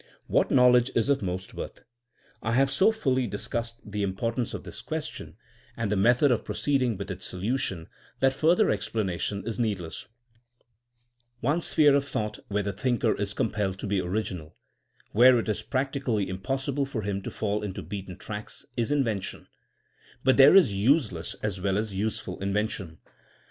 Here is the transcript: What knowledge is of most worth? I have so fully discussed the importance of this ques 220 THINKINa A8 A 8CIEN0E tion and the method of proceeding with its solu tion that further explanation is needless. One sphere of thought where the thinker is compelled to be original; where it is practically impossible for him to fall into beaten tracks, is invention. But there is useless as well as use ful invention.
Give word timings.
What 0.25 0.49
knowledge 0.49 0.89
is 0.95 1.09
of 1.09 1.21
most 1.21 1.53
worth? 1.53 1.83
I 2.41 2.53
have 2.53 2.71
so 2.71 2.91
fully 2.91 3.27
discussed 3.27 3.79
the 3.85 4.01
importance 4.01 4.55
of 4.55 4.63
this 4.63 4.81
ques 4.81 5.07
220 5.09 5.13
THINKINa 5.13 5.35
A8 5.35 5.35
A 5.35 5.37
8CIEN0E 5.37 5.37
tion 5.37 5.77
and 5.83 5.91
the 5.91 5.95
method 5.95 6.31
of 6.31 6.43
proceeding 6.43 6.97
with 6.97 7.11
its 7.11 7.31
solu 7.31 7.59
tion 7.59 7.87
that 8.19 8.33
further 8.33 8.71
explanation 8.71 9.45
is 9.45 9.59
needless. 9.59 10.07
One 11.41 11.61
sphere 11.61 11.93
of 11.93 12.03
thought 12.03 12.39
where 12.47 12.63
the 12.63 12.73
thinker 12.73 13.13
is 13.13 13.35
compelled 13.35 13.77
to 13.77 13.85
be 13.85 14.01
original; 14.01 14.55
where 15.11 15.37
it 15.37 15.47
is 15.47 15.61
practically 15.61 16.27
impossible 16.29 16.85
for 16.87 17.03
him 17.03 17.21
to 17.21 17.29
fall 17.29 17.61
into 17.61 17.83
beaten 17.83 18.17
tracks, 18.17 18.65
is 18.75 18.91
invention. 18.91 19.47
But 20.23 20.35
there 20.37 20.55
is 20.55 20.73
useless 20.73 21.35
as 21.43 21.61
well 21.61 21.77
as 21.77 21.93
use 21.93 22.17
ful 22.17 22.39
invention. 22.41 22.97